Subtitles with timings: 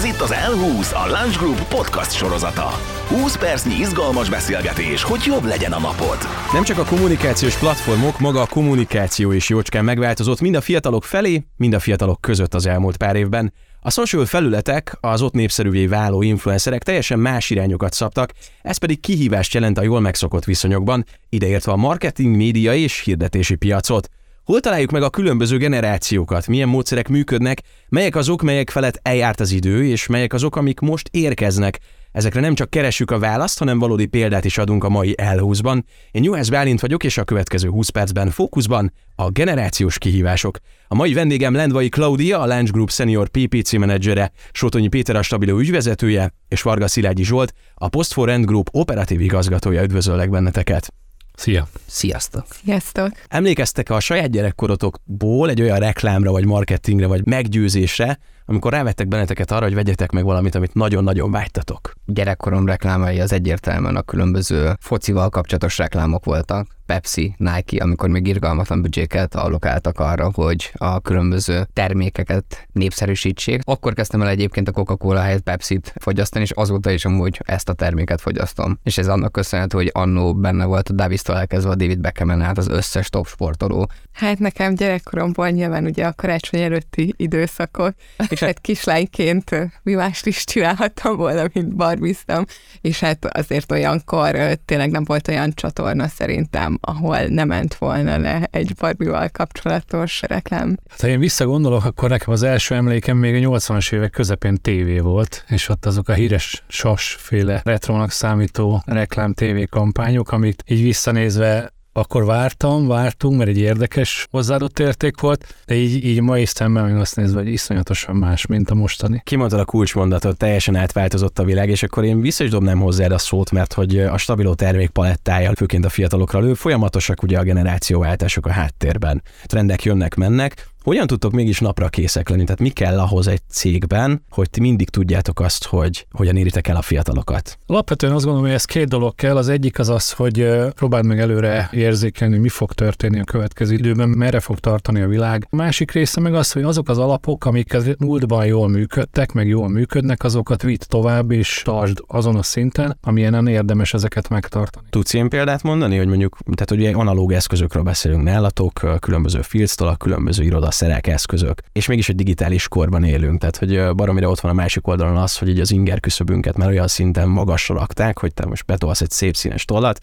[0.00, 2.68] Ez itt az L20, a Lunch Group podcast sorozata.
[3.08, 6.18] 20 percnyi izgalmas beszélgetés, hogy jobb legyen a napod.
[6.52, 11.44] Nem csak a kommunikációs platformok, maga a kommunikáció is jócskán megváltozott mind a fiatalok felé,
[11.56, 13.52] mind a fiatalok között az elmúlt pár évben.
[13.80, 18.32] A social felületek, az ott népszerűvé váló influencerek teljesen más irányokat szabtak,
[18.62, 24.08] ez pedig kihívást jelent a jól megszokott viszonyokban, ideértve a marketing, média és hirdetési piacot.
[24.50, 29.50] Hol találjuk meg a különböző generációkat, milyen módszerek működnek, melyek azok, melyek felett eljárt az
[29.50, 31.78] idő, és melyek azok, amik most érkeznek.
[32.12, 35.82] Ezekre nem csak keressük a választ, hanem valódi példát is adunk a mai L20-ban.
[36.10, 40.58] Én Juhász Bálint vagyok, és a következő 20 percben fókuszban a generációs kihívások.
[40.88, 45.58] A mai vendégem Lendvai Claudia, a Lunch Group Senior PPC menedzsere, Sotonyi Péter a stabiló
[45.58, 49.82] ügyvezetője, és Varga Szilágyi Zsolt, a Post for Rent Group operatív igazgatója.
[49.82, 50.99] Üdvözöllek benneteket!
[51.40, 51.68] Szia!
[51.86, 52.46] Sziasztok!
[52.64, 53.10] Sziasztok!
[53.28, 59.64] Emlékeztek a saját gyerekkorotokból egy olyan reklámra, vagy marketingre, vagy meggyőzésre, amikor rávettek benneteket arra,
[59.64, 61.92] hogy vegyetek meg valamit, amit nagyon-nagyon vágytatok?
[62.06, 66.66] Gyerekkorom reklámai az egyértelműen a különböző focival kapcsolatos reklámok voltak.
[66.86, 73.60] Pepsi, Nike, amikor még irgalmatlan büdzséket allokáltak arra, hogy a különböző termékeket népszerűsítsék.
[73.64, 77.72] Akkor kezdtem el egyébként a Coca-Cola helyett Pepsi-t fogyasztani, és azóta is amúgy ezt a
[77.72, 78.78] terméket fogyasztom.
[78.82, 82.58] És ez annak köszönhető, hogy annó benne volt a Davis-tól elkezdve a David Beckhamen át
[82.58, 83.90] az összes top sportoló.
[84.12, 87.94] Hát nekem gyerekkoromból nyilván ugye a karácsony előtti időszakok,
[88.30, 89.50] és hát kislányként
[89.82, 92.44] mi mást is csinálhattam volna, mint barbiztam,
[92.80, 98.48] és hát azért olyankor tényleg nem volt olyan csatorna szerintem, ahol nem ment volna le
[98.50, 100.78] egy barbival kapcsolatos reklám.
[100.88, 104.98] Hát, ha én visszagondolok, akkor nekem az első emlékem még a 80-as évek közepén tévé
[104.98, 111.72] volt, és ott azok a híres sasféle retrónak számító reklám tévé kampányok, amit így visszanézve
[112.00, 116.94] akkor vártam, vártunk, mert egy érdekes hozzáadott érték volt, de így, így mai szemmel még
[116.94, 119.22] azt nézve, hogy iszonyatosan más, mint a mostani.
[119.24, 123.18] Kimondtad a kulcsmondatot, teljesen átváltozott a világ, és akkor én vissza is dobnám hozzád a
[123.18, 128.46] szót, mert hogy a stabiló termék palettája, főként a fiatalokra lő, folyamatosak ugye a generációváltások
[128.46, 129.22] a háttérben.
[129.44, 132.44] Trendek jönnek, mennek, hogyan tudtok mégis napra készek lenni?
[132.44, 136.76] Tehát mi kell ahhoz egy cégben, hogy ti mindig tudjátok azt, hogy hogyan éritek el
[136.76, 137.58] a fiatalokat?
[137.66, 139.36] Alapvetően azt gondolom, hogy ez két dolog kell.
[139.36, 143.74] Az egyik az az, hogy próbáld meg előre érzékelni, hogy mi fog történni a következő
[143.74, 145.46] időben, merre fog tartani a világ.
[145.50, 149.48] A másik része meg az, hogy azok az alapok, amik az múltban jól működtek, meg
[149.48, 154.86] jól működnek, azokat vitt tovább és tartsd azon a szinten, amilyen érdemes ezeket megtartani.
[154.90, 160.42] Tudsz ilyen példát mondani, hogy mondjuk, tehát ugye analóg eszközökről beszélünk nálatok, különböző filctól, különböző
[160.42, 164.54] iroda szerek, eszközök, és mégis egy digitális korban élünk, tehát hogy baromira ott van a
[164.54, 168.46] másik oldalon az, hogy így az inger küszöbünket már olyan szinten magasra rakták, hogy te
[168.46, 169.98] most betolsz egy szép színes tollat,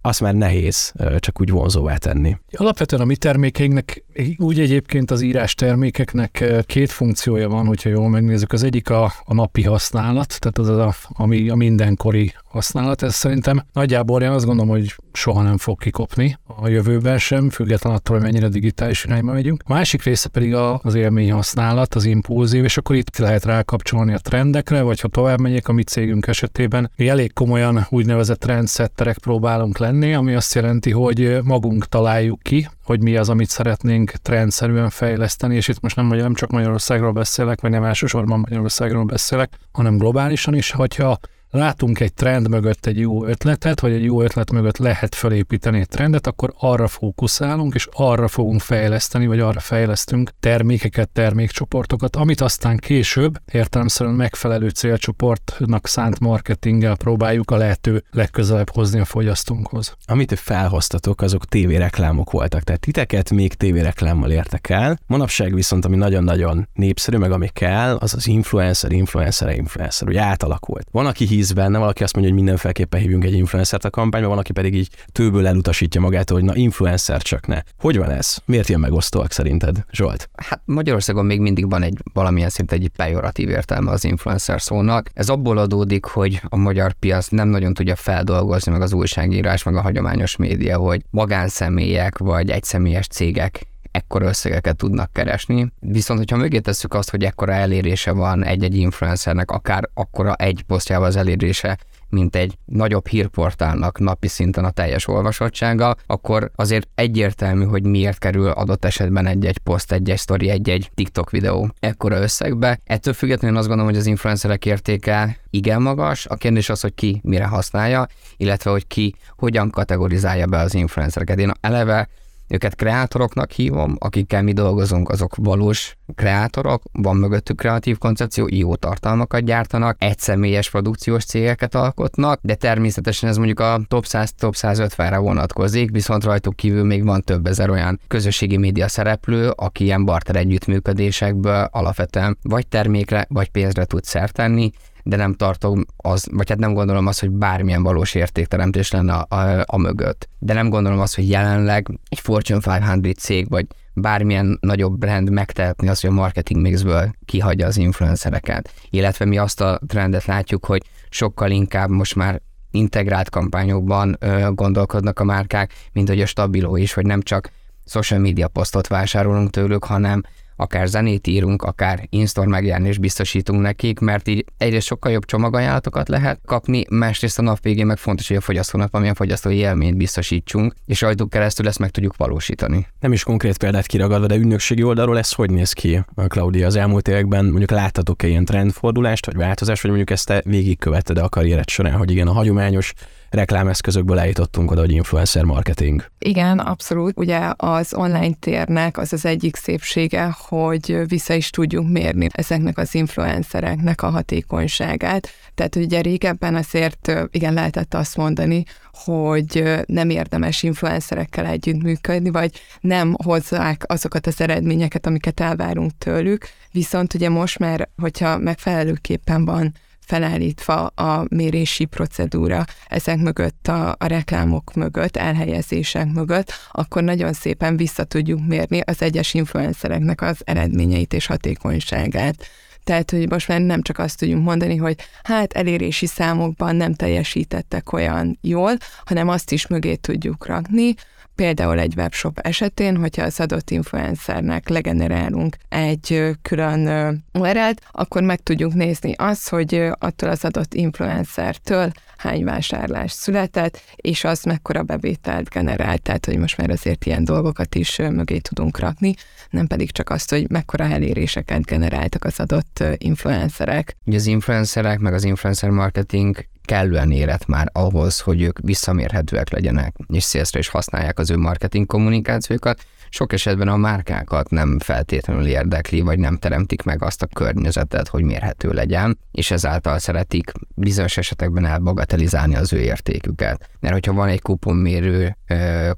[0.00, 2.36] azt már nehéz csak úgy vonzóvá tenni.
[2.52, 4.04] Alapvetően a mi termékeinknek,
[4.38, 8.52] úgy egyébként az írás termékeknek két funkciója van, hogyha jól megnézzük.
[8.52, 13.02] Az egyik a, a napi használat, tehát az a, ami a mindenkori használat.
[13.02, 17.92] Ez szerintem nagyjából én azt gondolom, hogy soha nem fog kikopni a jövőben sem, független
[17.92, 19.62] attól, hogy mennyire digitális irányba megyünk.
[19.66, 24.18] A másik része pedig az élmény használat, az impulzív, és akkor itt lehet rákapcsolni a
[24.18, 29.78] trendekre, vagy ha tovább megyek a mi cégünk esetében, mi elég komolyan úgynevezett trendsetterek próbálunk
[29.78, 35.56] lenni, ami azt jelenti, hogy magunk találjuk ki, hogy mi az, amit szeretnénk trendszerűen fejleszteni,
[35.56, 40.54] és itt most nem, nem csak Magyarországról beszélek, vagy nem elsősorban Magyarországról beszélek, hanem globálisan
[40.54, 41.18] is, hogyha
[41.50, 45.88] látunk egy trend mögött egy jó ötletet, vagy egy jó ötlet mögött lehet felépíteni egy
[45.88, 52.76] trendet, akkor arra fókuszálunk, és arra fogunk fejleszteni, vagy arra fejlesztünk termékeket, termékcsoportokat, amit aztán
[52.76, 59.96] később értelemszerűen megfelelő célcsoportnak szánt marketinggel próbáljuk a lehető legközelebb hozni a fogyasztónkhoz.
[60.06, 64.98] Amit felhoztatok, azok tévéreklámok voltak, tehát titeket még tévéreklámmal értek el.
[65.06, 70.88] Manapság viszont, ami nagyon-nagyon népszerű, meg ami kell, az az influencer, influencer, influencer, hogy átalakult.
[70.90, 74.38] Van, aki hisz benne, valaki azt mondja, hogy mindenféleképpen hívjunk egy influencert a kampányba, van,
[74.38, 77.60] aki pedig így tőből elutasítja magát, hogy na influencer csak ne.
[77.78, 78.36] Hogy van ez?
[78.44, 80.28] Miért ilyen megosztóak szerinted, Zsolt?
[80.36, 85.10] Hát Magyarországon még mindig van egy valamilyen szint egy pejoratív értelme az influencer szónak.
[85.14, 89.76] Ez abból adódik, hogy a magyar piac nem nagyon tudja feldolgozni meg az újságírás, meg
[89.76, 93.66] a hagyományos média, hogy magánszemélyek vagy egyszemélyes cégek
[93.96, 95.72] ekkora összegeket tudnak keresni.
[95.80, 101.06] Viszont, hogyha mögé tesszük azt, hogy ekkora elérése van egy-egy influencernek, akár akkora egy posztjával
[101.06, 101.78] az elérése,
[102.08, 108.48] mint egy nagyobb hírportálnak napi szinten a teljes olvasottsága, akkor azért egyértelmű, hogy miért kerül
[108.48, 112.78] adott esetben egy-egy poszt, egy-egy sztori, egy-egy TikTok videó ekkora összegbe.
[112.84, 116.26] Ettől függetlenül azt gondolom, hogy az influencerek értéke igen magas.
[116.26, 118.06] A kérdés az, hogy ki mire használja,
[118.36, 121.38] illetve hogy ki hogyan kategorizálja be az influencereket.
[121.38, 122.08] Én eleve
[122.48, 129.44] Őket kreátoroknak hívom, akikkel mi dolgozunk, azok valós kreátorok, van mögöttük kreatív koncepció, jó tartalmakat
[129.44, 135.90] gyártanak, egyszemélyes produkciós cégeket alkotnak, de természetesen ez mondjuk a top 100, top 150-re vonatkozik,
[135.90, 141.68] viszont rajtuk kívül még van több ezer olyan közösségi média szereplő, aki ilyen barter együttműködésekből
[141.70, 144.70] alapvetően vagy termékre, vagy pénzre tud szert tenni,
[145.06, 149.36] de nem tartom az, vagy hát nem gondolom azt, hogy bármilyen valós értékteremtés lenne a,
[149.36, 150.28] a, a mögött.
[150.38, 155.88] De nem gondolom azt, hogy jelenleg egy Fortune 500 cég, vagy bármilyen nagyobb brand megtehetni
[155.88, 158.72] azt, hogy a marketing mixből kihagyja az influencereket.
[158.90, 165.20] Illetve mi azt a trendet látjuk, hogy sokkal inkább most már integrált kampányokban ö, gondolkodnak
[165.20, 167.50] a márkák, mint hogy a stabiló is, hogy nem csak
[167.84, 170.22] social media posztot vásárolunk tőlük, hanem
[170.56, 176.40] akár zenét írunk, akár in-store megjelenést biztosítunk nekik, mert így egyrészt sokkal jobb csomagajánlatokat lehet
[176.44, 181.00] kapni, másrészt a nap végén meg fontos, hogy a fogyasztónak valamilyen fogyasztói élményt biztosítsunk, és
[181.00, 182.86] rajtuk keresztül ezt meg tudjuk valósítani.
[183.00, 187.08] Nem is konkrét példát kiragadva, de ügynökségi oldalról ez hogy néz ki, Claudia, az elmúlt
[187.08, 191.96] években mondjuk láttatok-e ilyen trendfordulást, vagy változást, vagy mondjuk ezt te végigkövetted a karriered során,
[191.96, 192.92] hogy igen, a hagyományos
[193.36, 196.04] reklámeszközökből eljutottunk oda, hogy influencer marketing.
[196.18, 197.18] Igen, abszolút.
[197.18, 202.94] Ugye az online térnek az az egyik szépsége, hogy vissza is tudjuk mérni ezeknek az
[202.94, 205.28] influencereknek a hatékonyságát.
[205.54, 213.14] Tehát ugye régebben azért igen lehetett azt mondani, hogy nem érdemes influencerekkel együttműködni, vagy nem
[213.24, 219.74] hozzák azokat az eredményeket, amiket elvárunk tőlük, viszont ugye most már, hogyha megfelelőképpen van
[220.06, 227.76] felállítva a mérési procedúra ezek mögött, a, a reklámok mögött, elhelyezések mögött, akkor nagyon szépen
[227.76, 232.46] vissza tudjuk mérni az egyes influencereknek az eredményeit és hatékonyságát.
[232.84, 237.92] Tehát, hogy most már nem csak azt tudjunk mondani, hogy hát elérési számokban nem teljesítettek
[237.92, 240.94] olyan jól, hanem azt is mögé tudjuk rakni,
[241.36, 246.86] Például egy webshop esetén, hogyha az adott influencernek legenerálunk egy külön
[247.32, 254.24] URL-t, akkor meg tudjuk nézni azt, hogy attól az adott influencertől hány vásárlás született, és
[254.24, 259.14] az mekkora bevételt generált, tehát hogy most már azért ilyen dolgokat is mögé tudunk rakni,
[259.50, 263.96] nem pedig csak azt, hogy mekkora eléréseket generáltak az adott influencerek.
[264.04, 269.94] Ugye az influencerek, meg az influencer marketing kellően érett már ahhoz, hogy ők visszamérhetőek legyenek,
[270.08, 272.84] és szélszre is használják az ő marketing kommunikációkat.
[273.08, 278.22] Sok esetben a márkákat nem feltétlenül érdekli, vagy nem teremtik meg azt a környezetet, hogy
[278.22, 283.70] mérhető legyen, és ezáltal szeretik bizonyos esetekben elbagatelizálni az ő értéküket.
[283.80, 285.36] Mert hogyha van egy kuponmérő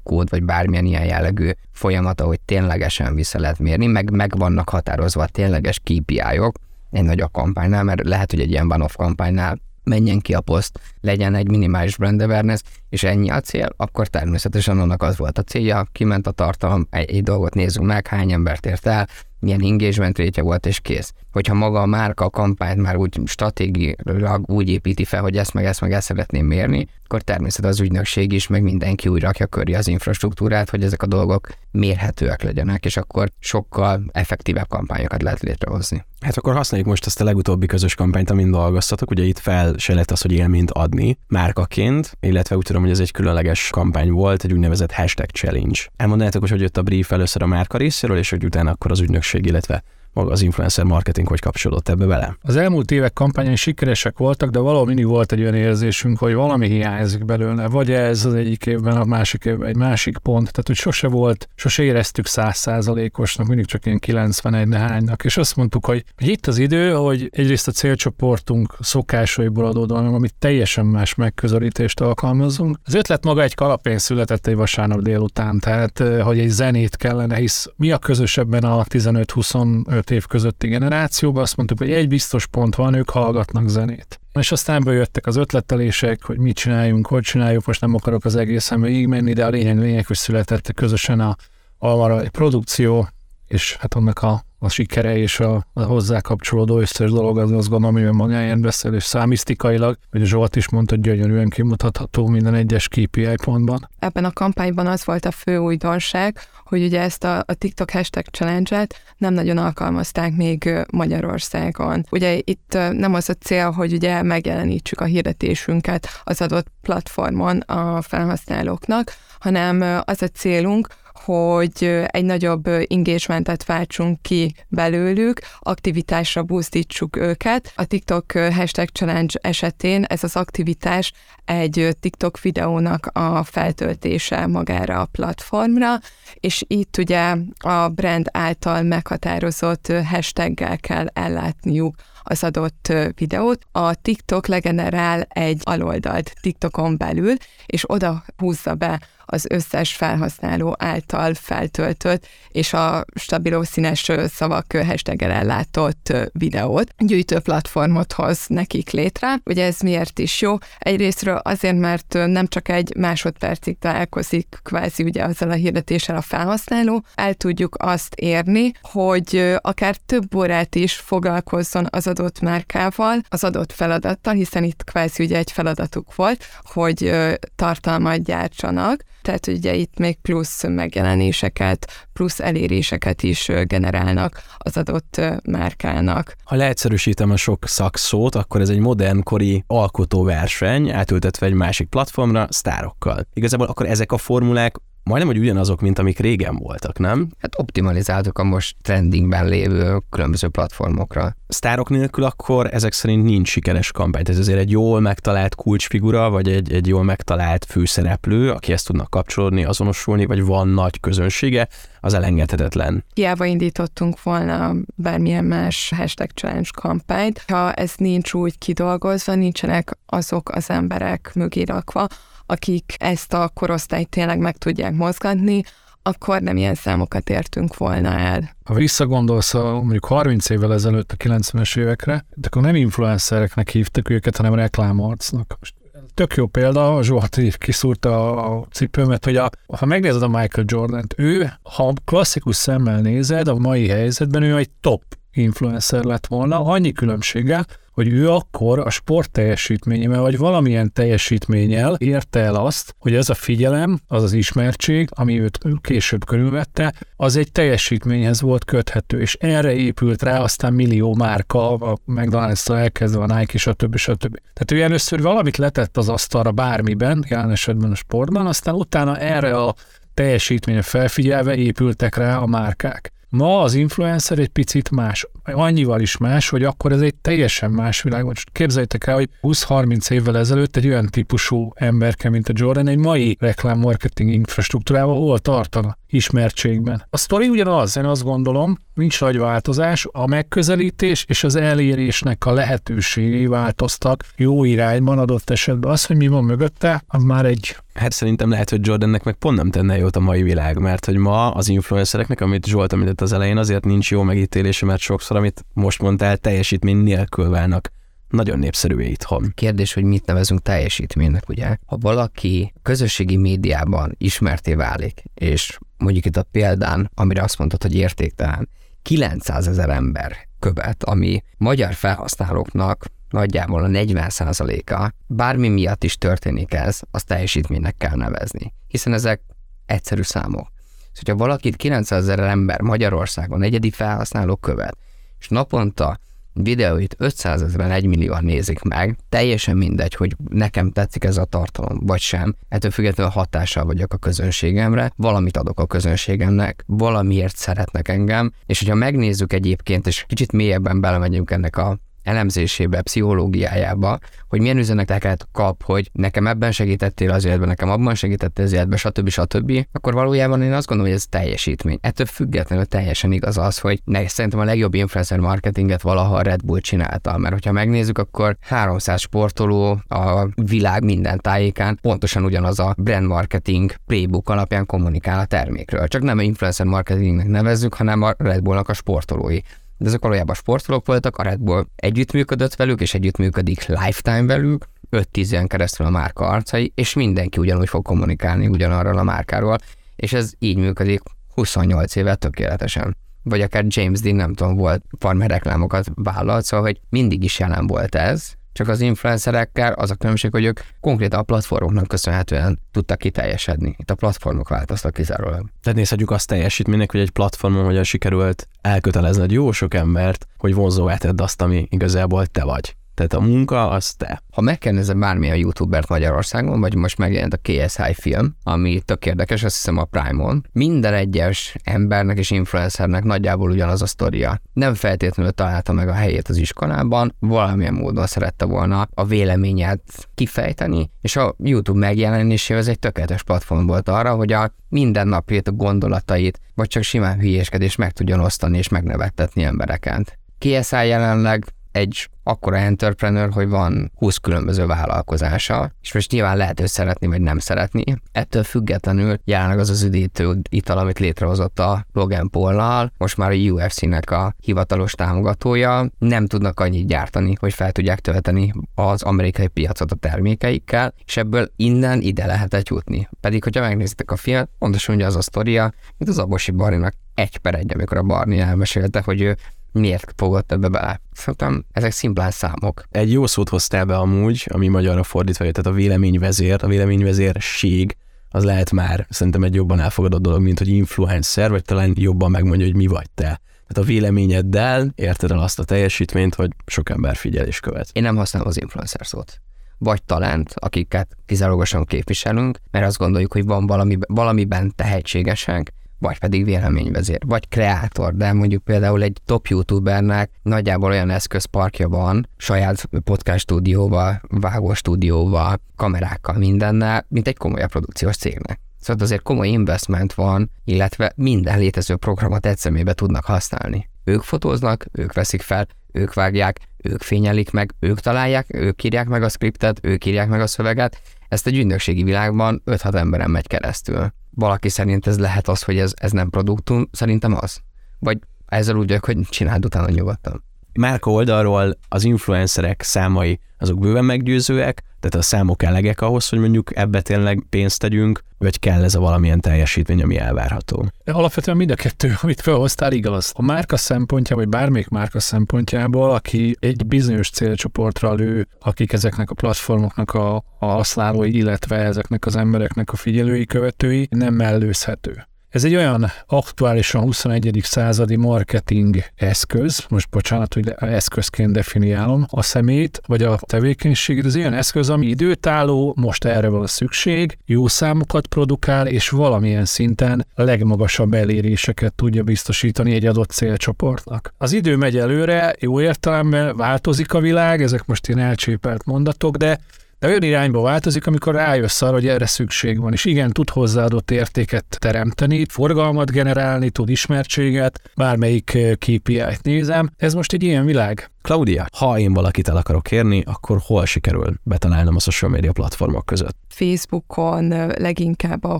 [0.03, 5.23] kód, vagy bármilyen ilyen jellegű folyamata, hogy ténylegesen vissza lehet mérni, meg, meg vannak határozva
[5.23, 6.55] a tényleges KPI-ok,
[6.91, 9.59] egy nagyobb kampánynál, mert lehet, hogy egy ilyen one-off kampánynál
[9.89, 14.79] menjen ki a poszt, legyen egy minimális brand awareness, és ennyi a cél, akkor természetesen
[14.79, 18.65] annak az volt a célja, kiment a tartalom, egy, egy dolgot nézzünk meg, hány embert
[18.65, 19.07] ért el,
[19.39, 21.13] milyen engagement rétje volt, és kész.
[21.31, 25.65] Hogyha maga a márka a kampányt már úgy stratégiailag úgy építi fel, hogy ezt meg
[25.65, 29.73] ezt meg ezt szeretném mérni, akkor természetesen az ügynökség is, meg mindenki úgy rakja köré
[29.73, 36.05] az infrastruktúrát, hogy ezek a dolgok mérhetőek legyenek, és akkor sokkal effektívebb kampányokat lehet létrehozni.
[36.19, 39.11] Hát akkor használjuk most ezt a legutóbbi közös kampányt, amin dolgoztatok.
[39.11, 42.99] Ugye itt fel se lett az, hogy élményt adni márkaként, illetve úgy tudom, hogy ez
[42.99, 45.79] egy különleges kampány volt, egy úgynevezett hashtag challenge.
[45.95, 49.45] Elmondanátok, hogy jött a brief először a márka részéről, és hogy utána akkor az ügynökség,
[49.45, 52.37] illetve maga az influencer marketing hogy kapcsolódott ebbe bele?
[52.41, 56.67] Az elmúlt évek kampányai sikeresek voltak, de valahol mindig volt egy olyan érzésünk, hogy valami
[56.67, 60.75] hiányzik belőle, vagy ez az egyik évben, a másik évben egy másik pont, tehát hogy
[60.75, 66.27] sose volt, sose éreztük százszázalékosnak, mindig csak ilyen 91 nehánynak, és azt mondtuk, hogy, hogy
[66.27, 72.79] itt az idő, hogy egyrészt a célcsoportunk szokásaiból adódóan, amit teljesen más megközelítést alkalmazunk.
[72.83, 77.67] Az ötlet maga egy kalapén született egy vasárnap délután, tehát hogy egy zenét kellene, hisz
[77.75, 82.75] mi a közösebben a 15-25 15 év közötti generációban azt mondtuk, hogy egy biztos pont
[82.75, 84.19] van, ők hallgatnak zenét.
[84.33, 88.81] És aztán bejöttek az ötletelések, hogy mit csináljunk, hogy csináljuk, most nem akarok az egészen
[88.81, 91.35] végig menni, de a lényeg, lényeg, hogy született közösen a,
[91.77, 93.07] a, egy produkció,
[93.47, 97.69] és hát annak a a sikere és a, a hozzá kapcsolódó összes dolog az azt
[97.69, 103.35] gondolom, hogy magáért beszél, és számisztikailag, hogy Zsolt is mondta, gyönyörűen kimutatható minden egyes KPI
[103.43, 103.89] pontban.
[103.99, 108.25] Ebben a kampányban az volt a fő újdonság, hogy ugye ezt a, a TikTok hashtag
[108.25, 112.05] challenge-et nem nagyon alkalmazták még Magyarországon.
[112.11, 118.01] Ugye itt nem az a cél, hogy ugye megjelenítsük a hirdetésünket az adott platformon a
[118.01, 120.87] felhasználóknak, hanem az a célunk,
[121.23, 127.71] hogy egy nagyobb engagementet váltsunk ki belőlük, aktivitásra buzdítsuk őket.
[127.75, 131.11] A TikTok hashtag challenge esetén ez az aktivitás
[131.45, 135.99] egy TikTok videónak a feltöltése magára a platformra,
[136.33, 143.61] és itt ugye a brand által meghatározott hashtaggel kell ellátniuk az adott videót.
[143.71, 147.33] A TikTok legenerál egy aloldalt TikTokon belül,
[147.65, 155.31] és oda húzza be az összes felhasználó által feltöltött és a stabiló színes szavak hashtaggel
[155.31, 156.93] ellátott videót.
[156.97, 159.39] Gyűjtő platformot hoz nekik létre.
[159.45, 160.55] Ugye ez miért is jó?
[160.79, 167.03] Egyrésztről azért, mert nem csak egy másodpercig találkozik kvázi ugye azzal a hirdetéssel a felhasználó,
[167.15, 173.71] el tudjuk azt érni, hogy akár több órát is foglalkozzon az adott márkával, az adott
[173.71, 177.11] feladattal, hiszen itt kvázi ugye egy feladatuk volt, hogy
[177.55, 186.35] tartalmat gyártsanak, tehát ugye itt még plusz megjelenéseket, plusz eléréseket is generálnak az adott márkának.
[186.43, 193.27] Ha leegyszerűsítem a sok szakszót, akkor ez egy modernkori alkotóverseny, átültetve egy másik platformra, sztárokkal.
[193.33, 197.27] Igazából akkor ezek a formulák majdnem, hogy ugyanazok, mint amik régen voltak, nem?
[197.37, 201.35] Hát optimalizáltuk a most trendingben lévő különböző platformokra.
[201.47, 204.23] Sztárok nélkül akkor ezek szerint nincs sikeres kampány.
[204.27, 209.09] Ez azért egy jól megtalált kulcsfigura, vagy egy, egy jól megtalált főszereplő, aki ezt tudnak
[209.09, 211.67] kapcsolódni, azonosulni, vagy van nagy közönsége,
[211.99, 213.03] az elengedhetetlen.
[213.13, 220.49] Hiába indítottunk volna bármilyen más hashtag challenge kampányt, ha ez nincs úgy kidolgozva, nincsenek azok
[220.49, 222.07] az emberek mögé rakva,
[222.49, 225.63] akik ezt a korosztályt tényleg meg tudják mozgatni,
[226.01, 228.55] akkor nem ilyen számokat értünk volna el.
[228.63, 234.09] Ha visszagondolsz a mondjuk 30 évvel ezelőtt a 90-es évekre, de akkor nem influencereknek hívtak
[234.09, 235.55] őket, hanem reklámarcnak.
[235.59, 235.73] Most
[236.13, 241.13] tök jó példa, a Zsolt kiszúrta a cipőmet, hogy a, ha megnézed a Michael Jordan-t,
[241.17, 246.91] ő, ha klasszikus szemmel nézed, a mai helyzetben ő egy top influencer lett volna, annyi
[246.91, 247.65] különbséggel,
[247.99, 253.33] hogy ő akkor a sport teljesítményével, vagy valamilyen teljesítménnyel érte el azt, hogy ez a
[253.33, 259.73] figyelem, az az ismertség, ami őt később körülvette, az egy teljesítményhez volt köthető, és erre
[259.73, 263.95] épült rá aztán millió márka, a McDonald's-tól elkezdve a Nike, stb.
[263.95, 264.37] stb.
[264.53, 269.57] Tehát ő először valamit letett az asztalra bármiben, jelen esetben a sportban, aztán utána erre
[269.57, 269.75] a
[270.13, 273.11] teljesítményre felfigyelve épültek rá a márkák.
[273.29, 278.01] Ma az influencer egy picit más, annyival is más, hogy akkor ez egy teljesen más
[278.01, 278.25] világ.
[278.25, 282.97] Most képzeljétek el, hogy 20-30 évvel ezelőtt egy olyan típusú emberke, mint a Jordan, egy
[282.97, 287.05] mai reklám-marketing infrastruktúrával hol tartana ismertségben.
[287.09, 292.51] A sztori ugyanaz, én azt gondolom, nincs nagy változás, a megközelítés és az elérésnek a
[292.51, 295.91] lehetőségei változtak jó irányban adott esetben.
[295.91, 299.57] Az, hogy mi van mögötte, az már egy Hát szerintem lehet, hogy Jordannek meg pont
[299.57, 303.33] nem tenne jót a mai világ, mert hogy ma az influencereknek, amit Zsolt említett az
[303.33, 307.91] elején, azért nincs jó megítélése, mert sokszor, amit most mondtál, teljesítmény nélkül válnak
[308.29, 309.51] nagyon népszerű itthon.
[309.55, 311.77] Kérdés, hogy mit nevezünk teljesítménynek, ugye?
[311.85, 317.95] Ha valaki közösségi médiában ismerté válik, és mondjuk itt a példán, amire azt mondtad, hogy
[317.95, 318.69] értéktelen,
[319.01, 326.99] 900 ezer ember követ, ami magyar felhasználóknak nagyjából a 40%-a, bármi miatt is történik ez,
[327.11, 329.41] azt teljesítménynek kell nevezni, hiszen ezek
[329.85, 330.71] egyszerű számok.
[331.11, 334.97] Szóval, hogyha valakit 900 ezer ember Magyarországon egyedi felhasználó követ,
[335.39, 336.19] és naponta
[336.53, 341.99] videóit 500 ezeren 1 millióan nézik meg, teljesen mindegy, hogy nekem tetszik ez a tartalom,
[342.05, 348.51] vagy sem, ettől függetlenül hatással vagyok a közönségemre, valamit adok a közönségemnek, valamiért szeretnek engem,
[348.65, 355.47] és hogyha megnézzük egyébként, és kicsit mélyebben belemegyünk ennek a elemzésébe, pszichológiájába, hogy milyen üzeneteket
[355.51, 359.29] kap, hogy nekem ebben segítettél az életben, nekem abban segítettél az életben, stb.
[359.29, 361.97] stb., akkor valójában én azt gondolom, hogy ez teljesítmény.
[362.01, 366.65] Ettől függetlenül teljesen igaz az, hogy ne, szerintem a legjobb influencer marketinget valaha a Red
[366.65, 372.95] Bull csinálta, mert hogyha megnézzük, akkor 300 sportoló a világ minden tájékán pontosan ugyanaz a
[372.97, 376.07] brand marketing playbook alapján kommunikál a termékről.
[376.07, 379.59] Csak nem influencer marketingnek nevezzük, hanem a Red Bullnak a sportolói
[379.99, 385.51] de ezek valójában sportolók voltak, a Red Bull együttműködött velük, és együttműködik lifetime velük, 5-10
[385.51, 389.77] éven keresztül a márka arcai, és mindenki ugyanúgy fog kommunikálni ugyanarról a márkáról,
[390.15, 391.21] és ez így működik
[391.53, 393.17] 28 éve tökéletesen.
[393.43, 397.87] Vagy akár James Dean, nem tudom, volt farmer reklámokat vállalt, szóval, hogy mindig is jelen
[397.87, 403.17] volt ez, csak az influencerekkel az a különbség, hogy ők konkrétan a platformoknak köszönhetően tudtak
[403.17, 403.95] kiteljesedni.
[403.97, 405.69] Itt a platformok változtak kizárólag.
[405.81, 410.73] Tehát nézhetjük azt teljesítménynek, hogy egy platformon hogyan sikerült elkötelezni egy jó sok embert, hogy
[410.73, 412.95] vonzóvá tedd azt, ami igazából te vagy.
[413.19, 414.41] Tehát a munka az te.
[414.51, 419.75] Ha megkérdezed bármilyen youtubert Magyarországon, vagy most megjelent a KSI film, ami tök érdekes, azt
[419.75, 424.61] hiszem a Prime-on, minden egyes embernek és influencernek nagyjából ugyanaz a sztoria.
[424.73, 431.11] Nem feltétlenül találta meg a helyét az iskolában, valamilyen módon szerette volna a véleményét kifejteni,
[431.21, 436.87] és a YouTube megjelenéséhez egy tökéletes platform volt arra, hogy a mindennapjét, a gondolatait, vagy
[436.87, 440.37] csak simán hülyéskedés meg tudjon osztani és megnevettetni embereket.
[440.59, 446.85] KSI jelenleg egy akkora entrepreneur, hogy van 20 különböző vállalkozása, és most nyilván lehet ő
[446.85, 448.03] szeretni, vagy nem szeretni.
[448.31, 453.55] Ettől függetlenül jelenleg az az üdítő ital, amit létrehozott a Logan Paul-nal, most már a
[453.55, 460.11] UFC-nek a hivatalos támogatója, nem tudnak annyit gyártani, hogy fel tudják tölteni az amerikai piacot
[460.11, 463.29] a termékeikkel, és ebből innen ide lehetett jutni.
[463.39, 467.57] Pedig, hogyha megnézitek a filmet, pontosan ugye az a sztoria, mint az Abosi Barinak egy
[467.57, 469.57] per egy, amikor a Barni elmesélte, hogy ő
[469.91, 471.21] miért fogott ebbe bele.
[471.31, 473.03] Szerintem ezek szimplán számok.
[473.11, 478.17] Egy jó szót hoztál be amúgy, ami magyarra fordítva jött, tehát a véleményvezér, a véleményvezérség,
[478.49, 482.85] az lehet már szerintem egy jobban elfogadott dolog, mint hogy influencer, vagy talán jobban megmondja,
[482.85, 483.61] hogy mi vagy te.
[483.87, 488.09] Tehát a véleményeddel érted el azt a teljesítményt, hogy sok ember figyel és követ.
[488.13, 489.61] Én nem használom az influencer szót.
[489.97, 496.65] Vagy talent, akiket kizárólagosan képviselünk, mert azt gondoljuk, hogy van valami, valamiben tehetségesek, vagy pedig
[496.65, 503.59] véleményvezér, vagy kreátor, de mondjuk például egy top youtubernek nagyjából olyan eszközparkja van, saját podcast
[503.59, 508.79] stúdióval, vágó stúdióval, kamerákkal, mindennel, mint egy komolyabb produkciós cégnek.
[508.99, 514.09] Szóval azért komoly investment van, illetve minden létező programot egy szemébe tudnak használni.
[514.23, 519.43] Ők fotóznak, ők veszik fel, ők vágják, ők fényelik meg, ők találják, ők írják meg
[519.43, 521.21] a skriptet, ők írják meg a szöveget.
[521.47, 526.13] Ezt egy ügynökségi világban 5-6 emberen megy keresztül valaki szerint ez lehet az, hogy ez,
[526.15, 527.81] ez nem produktum, szerintem az.
[528.19, 530.63] Vagy ezzel úgy vagyok, hogy csináld utána nyugodtan.
[530.93, 536.95] Márka oldalról az influencerek számai azok bőven meggyőzőek, tehát a számok elegek ahhoz, hogy mondjuk
[536.95, 541.05] ebbe tényleg pénzt tegyünk, vagy kell ez a valamilyen teljesítmény, ami elvárható?
[541.25, 543.51] Alapvetően mind a kettő, amit felhoztál, igaz.
[543.55, 549.53] A márka szempontja, vagy bármelyik márka szempontjából, aki egy bizonyos célcsoportra lő, akik ezeknek a
[549.53, 555.48] platformoknak a, a használói, illetve ezeknek az embereknek a figyelői, követői, nem mellőzhető.
[555.69, 557.79] Ez egy olyan aktuálisan 21.
[557.83, 564.73] századi marketing eszköz, most bocsánat, hogy eszközként definiálom a szemét, vagy a tevékenységet, ez olyan
[564.73, 572.13] eszköz, ami időtálló, most erre van szükség, jó számokat produkál, és valamilyen szinten legmagasabb eléréseket
[572.13, 574.53] tudja biztosítani egy adott célcsoportnak.
[574.57, 579.79] Az idő megy előre, jó értelemben változik a világ, ezek most ilyen elcsépelt mondatok, de
[580.19, 584.31] de olyan irányba változik, amikor rájössz arra, hogy erre szükség van, és igen, tud hozzáadott
[584.31, 590.09] értéket teremteni, forgalmat generálni, tud ismertséget, bármelyik eh, KPI-t nézem.
[590.17, 591.29] Ez most egy ilyen világ.
[591.49, 596.25] Claudia, ha én valakit el akarok kérni, akkor hol sikerül betalálnom a social media platformok
[596.25, 596.57] között?
[596.67, 598.79] Facebookon leginkább a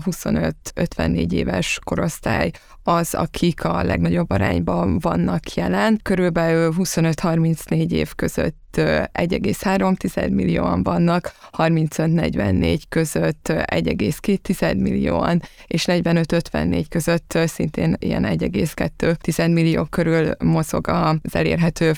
[0.00, 2.50] 25-54 éves korosztály
[2.82, 6.00] az, akik a legnagyobb arányban vannak jelen.
[6.02, 17.96] Körülbelül 25-34 év között 1,3 millióan vannak, 35-44 között 1,2 millióan, és 45-54 között szintén
[17.98, 21.92] ilyen 1,2 millió körül mozog az elérhető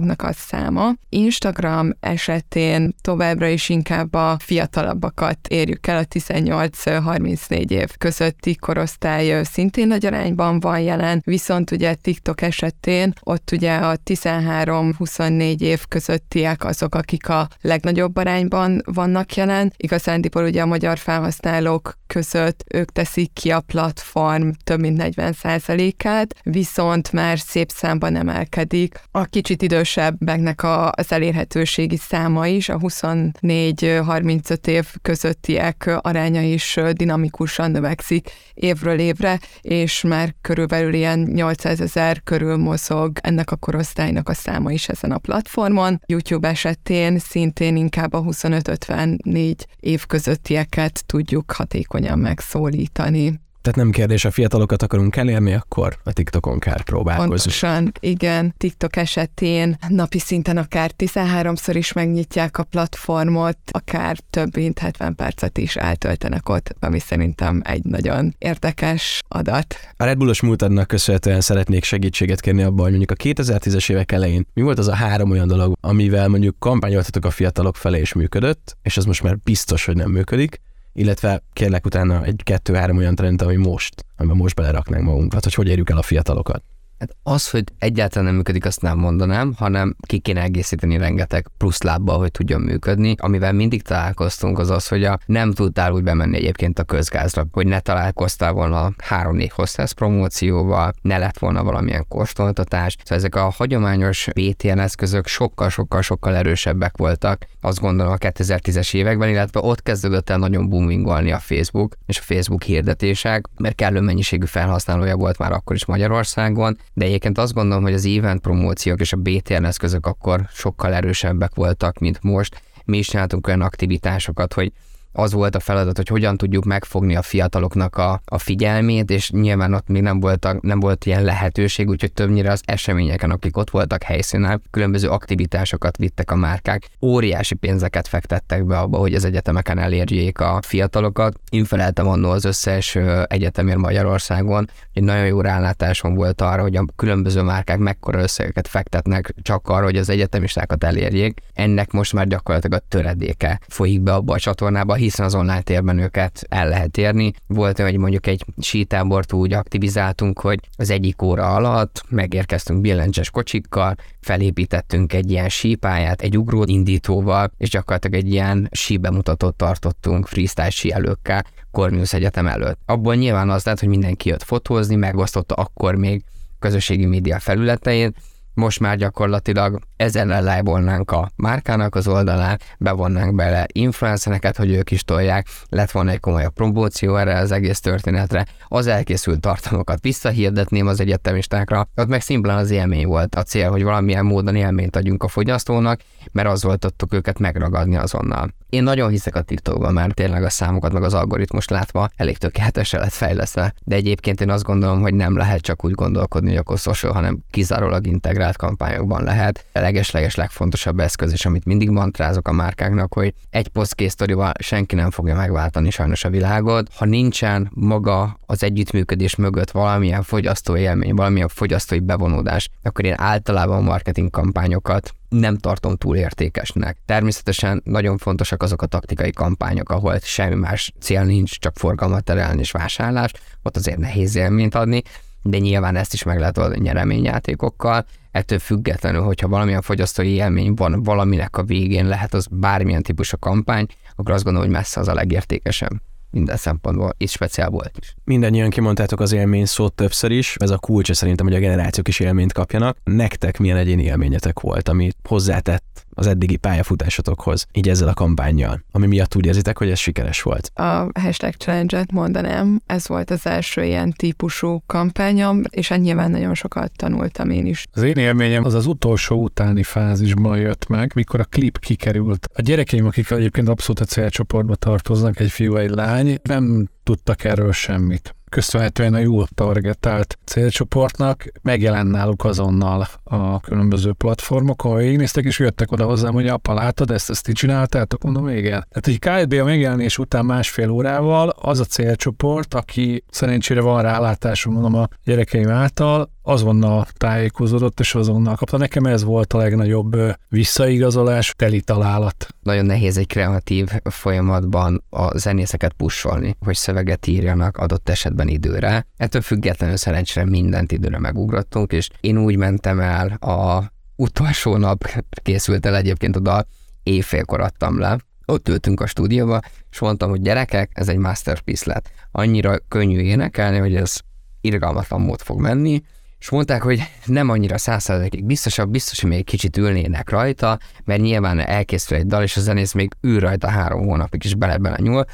[0.00, 0.92] felhasználóknak a száma.
[1.08, 9.86] Instagram esetén továbbra is inkább a fiatalabbakat érjük el, a 18-34 év közötti korosztály szintén
[9.86, 16.94] nagy arányban van jelen, viszont ugye TikTok esetén ott ugye a 13-24 év közöttiek azok,
[16.94, 19.72] akik a legnagyobb arányban vannak jelen.
[19.76, 27.12] Igazándiból ugye a magyar felhasználók között ők teszik ki a platform több mint 40%-át, viszont
[27.12, 29.00] már szép számban emelkedik.
[29.10, 37.70] A kicsit idősebbeknek a, az elérhetőségi száma is, a 24-35 év közöttiek aránya is dinamikusan
[37.70, 44.34] növekszik évről évre, és már körülbelül ilyen 800 ezer körül mozog ennek a korosztálynak a
[44.34, 46.00] száma is ezen a platformon.
[46.06, 53.40] YouTube esetén szintén inkább a 25-54 év közöttieket tudjuk hatékonyan megszólítani.
[53.62, 57.28] Tehát nem kérdés, a fiatalokat akarunk elérni, akkor a TikTokon kell próbálkozni.
[57.28, 58.54] Pontosan, igen.
[58.56, 65.58] TikTok esetén napi szinten akár 13-szor is megnyitják a platformot, akár több mint 70 percet
[65.58, 69.74] is eltöltenek ott, ami szerintem egy nagyon érdekes adat.
[69.96, 74.46] A Red Bullos múltadnak köszönhetően szeretnék segítséget kérni abban, hogy mondjuk a 2010-es évek elején
[74.54, 78.76] mi volt az a három olyan dolog, amivel mondjuk kampányoltatok a fiatalok felé és működött,
[78.82, 80.60] és az most már biztos, hogy nem működik,
[80.92, 85.68] illetve kérlek utána egy kettő-három olyan trend, ami most, amiben most beleraknánk magunkat, hogy hogy
[85.68, 86.62] érjük el a fiatalokat.
[87.00, 91.82] Hát az, hogy egyáltalán nem működik, azt nem mondanám, hanem ki kéne egészíteni rengeteg plusz
[91.82, 93.14] lábbal, hogy tudjon működni.
[93.18, 97.66] Amivel mindig találkoztunk, az az, hogy a nem tudtál úgy bemenni egyébként a közgázra, hogy
[97.66, 102.96] ne találkoztál volna három-négy hostess promócióval, ne lett volna valamilyen kóstoltatás.
[103.02, 109.60] Szóval ezek a hagyományos BTN eszközök sokkal-sokkal-sokkal erősebbek voltak, azt gondolom a 2010-es években, illetve
[109.60, 115.16] ott kezdődött el nagyon boomingolni a Facebook és a Facebook hirdetések, mert kellő mennyiségű felhasználója
[115.16, 119.16] volt már akkor is Magyarországon, de egyébként azt gondolom, hogy az event promóciók és a
[119.16, 122.62] BTN eszközök akkor sokkal erősebbek voltak, mint most.
[122.84, 124.72] Mi is csináltunk olyan aktivitásokat, hogy
[125.12, 129.74] az volt a feladat, hogy hogyan tudjuk megfogni a fiataloknak a, a figyelmét, és nyilván
[129.74, 134.02] ott még nem, voltak, nem volt ilyen lehetőség, úgyhogy többnyire az eseményeken, akik ott voltak
[134.02, 140.40] helyszínen, különböző aktivitásokat vittek a márkák, óriási pénzeket fektettek be abba, hogy az egyetemeken elérjék
[140.40, 141.40] a fiatalokat.
[141.50, 146.84] Én feleltem annól az összes egyetemért Magyarországon, egy nagyon jó rálátásom volt arra, hogy a
[146.96, 151.40] különböző márkák mekkora összegeket fektetnek csak arra, hogy az egyetemistákat elérjék.
[151.54, 155.98] Ennek most már gyakorlatilag a töredéke folyik be abba a csatornába, hiszen az online térben
[155.98, 157.32] őket el lehet érni.
[157.46, 163.96] Volt, hogy mondjuk egy sítábort úgy aktivizáltunk, hogy az egyik óra alatt megérkeztünk billencses kocsikkal,
[164.20, 171.44] felépítettünk egy ilyen sípáját, egy ugró indítóval, és gyakorlatilag egy ilyen síbemutatót tartottunk freestyle síelőkkel
[171.70, 172.78] Cornelius Egyetem előtt.
[172.86, 176.24] Abból nyilván az lett, hogy mindenki jött fotózni, megosztotta akkor még
[176.58, 178.14] közösségi média felületein,
[178.60, 185.02] most már gyakorlatilag ezen lelájbolnánk a márkának az oldalán, bevonnánk bele influencereket, hogy ők is
[185.02, 191.00] tolják, lett volna egy komolyabb promóció erre az egész történetre, az elkészült tartalmakat visszahirdetném az
[191.00, 195.28] egyetemistákra, ott meg szimplán az élmény volt a cél, hogy valamilyen módon élményt adjunk a
[195.28, 196.00] fogyasztónak,
[196.32, 198.50] mert az volt tudtuk őket megragadni azonnal.
[198.70, 203.00] Én nagyon hiszek a TikTokban, mert tényleg a számokat meg az algoritmus látva elég tökéletesen
[203.00, 206.78] lett fejlesztve, de egyébként én azt gondolom, hogy nem lehet csak úgy gondolkodni, hogy akkor
[206.78, 209.64] social, hanem kizárólag integrált kampányokban lehet.
[209.72, 215.10] A legesleges legfontosabb eszköz, és amit mindig mantrázok a márkáknak, hogy egy posztkésztorival senki nem
[215.10, 216.88] fogja megváltani sajnos a világot.
[216.94, 223.82] Ha nincsen maga az együttműködés mögött valamilyen fogyasztói élmény, valamilyen fogyasztói bevonódás, akkor én általában
[223.82, 226.96] marketing kampányokat nem tartom túl értékesnek.
[227.06, 232.60] Természetesen nagyon fontosak azok a taktikai kampányok, ahol semmi más cél nincs, csak forgalmat terelni
[232.60, 233.32] és vásárlás,
[233.62, 235.02] ott azért nehéz élményt adni,
[235.42, 238.06] de nyilván ezt is meg lehet oldani nyereményjátékokkal.
[238.30, 243.86] Ettől függetlenül, hogyha valamilyen fogyasztói élmény van valaminek a végén, lehet az bármilyen típusú kampány,
[244.16, 245.92] akkor azt gondolom, hogy messze az a legértékesebb
[246.30, 248.14] minden szempontból, és speciál volt is.
[248.24, 252.20] Mindennyian kimondtátok az élmény szót többször is, ez a kulcsa szerintem, hogy a generációk is
[252.20, 252.96] élményt kapjanak.
[253.04, 259.06] Nektek milyen egyéni élményetek volt, ami hozzátett az eddigi pályafutásotokhoz, így ezzel a kampányjal, ami
[259.06, 260.70] miatt úgy érzitek, hogy ez sikeres volt?
[260.74, 266.54] A hashtag challenge-et mondanám, ez volt az első ilyen típusú kampányom, és hát nyilván nagyon
[266.54, 267.86] sokat tanultam én is.
[267.92, 272.48] Az én élményem az az utolsó utáni fázisban jött meg, mikor a klip kikerült.
[272.54, 277.72] A gyerekeim, akik egyébként abszolút a célcsoportba tartoznak, egy fiú, egy lány, nem tudtak erről
[277.72, 285.58] semmit köszönhetően a jó targetált célcsoportnak megjelent náluk azonnal a különböző platformokon, ahol néztek, és
[285.58, 288.22] jöttek oda hozzám, hogy apa, látod ezt, ezt ti csináltátok?
[288.22, 288.86] Mondom, igen.
[288.88, 294.72] Tehát egy KSB a megjelenés után másfél órával az a célcsoport, aki szerencsére van rálátásom,
[294.72, 298.76] mondom a gyerekeim által, azonnal tájékozódott, és azonnal kapta.
[298.76, 300.16] Nekem ez volt a legnagyobb
[300.48, 302.46] visszaigazolás, teli találat.
[302.62, 309.06] Nagyon nehéz egy kreatív folyamatban a zenészeket pusolni, hogy szöveget írjanak adott esetben időre.
[309.16, 315.04] Ettől függetlenül szerencsére mindent időre megugrottunk, és én úgy mentem el a utolsó nap
[315.42, 316.66] készült el egyébként oda,
[317.02, 322.10] éjfélkor adtam le, ott ültünk a stúdióba, és mondtam, hogy gyerekek, ez egy masterpiece lett.
[322.30, 324.18] Annyira könnyű énekelni, hogy ez
[324.60, 326.02] irgalmatlan mód fog menni,
[326.40, 331.58] és mondták, hogy nem annyira százszerzalékig biztosak, biztos, hogy még kicsit ülnének rajta, mert nyilván
[331.58, 335.24] elkészül egy dal, és a zenész még ül rajta három hónapig is bele-bele nyúl.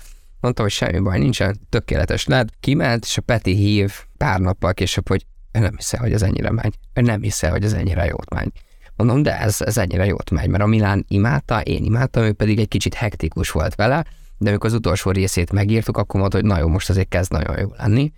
[0.41, 2.49] Mondta, hogy semmi baj nincsen, tökéletes lett.
[2.61, 6.75] Kiment, és a Peti hív pár nappal később, hogy nem hiszel, hogy ez ennyire megy.
[6.93, 8.53] Nem hiszel, hogy ez ennyire jót megy.
[8.97, 12.59] Mondom, de ez, ez ennyire jót megy, mert a Milán imádta, én imádtam, ő pedig
[12.59, 14.05] egy kicsit hektikus volt vele,
[14.39, 17.59] de amikor az utolsó részét megírtuk, akkor mondta, hogy na jó, most azért kezd nagyon
[17.59, 18.13] jó lenni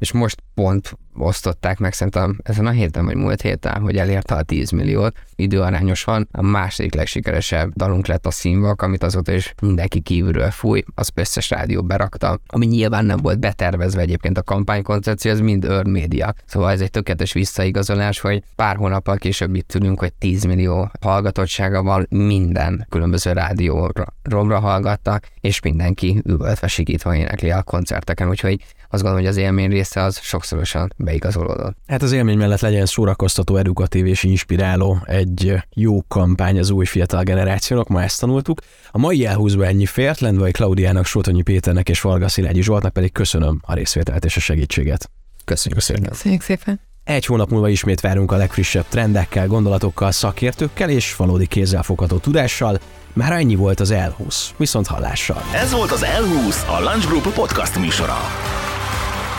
[0.00, 4.42] és most pont osztották meg szerintem ezen a héten, vagy múlt héten, hogy elérte a
[4.42, 6.28] 10 milliót, időarányosan.
[6.32, 11.50] A második legsikeresebb dalunk lett a színvak, amit azóta is mindenki kívülről fúj, az összes
[11.50, 16.34] rádió berakta, ami nyilván nem volt betervezve egyébként a kampánykoncepció, ez mind earn média.
[16.46, 21.82] Szóval ez egy tökéletes visszaigazolás, hogy pár hónappal később itt tűnünk, hogy 10 millió hallgatottsága
[21.82, 29.02] van, minden különböző rádióra romra hallgattak, és mindenki üvöltve sikítva énekli a koncerteken, úgyhogy azt
[29.02, 31.76] gondolom, hogy az élmény része az sokszor sokszorosan beigazolódott.
[31.86, 37.22] Hát az élmény mellett legyen szórakoztató, edukatív és inspiráló egy jó kampány az új fiatal
[37.22, 38.60] generációnak, ma ezt tanultuk.
[38.90, 43.60] A mai elhúzva ennyi fért, Lendvai Klaudiának, Sotonyi Péternek és Varga Szilágyi Zsoltnak pedig köszönöm
[43.62, 45.10] a részvételt és a segítséget.
[45.44, 46.04] Köszönjük, Köszönjük.
[46.04, 46.10] szépen.
[46.10, 46.80] Köszönjük szépen.
[47.04, 52.80] Egy hónap múlva ismét várunk a legfrissebb trendekkel, gondolatokkal, szakértőkkel és valódi kézzelfogható tudással.
[53.12, 54.54] Már ennyi volt az Elhúsz.
[54.56, 55.42] Viszont hallásra.
[55.54, 58.18] Ez volt az L20, a Lunch Group podcast műsora.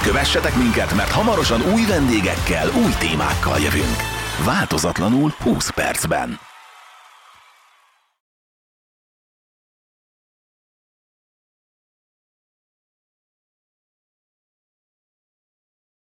[0.04, 3.98] Kövessetek minket, mert hamarosan új vendégekkel, új témákkal jövünk.
[4.46, 6.51] Változatlanul 20 percben.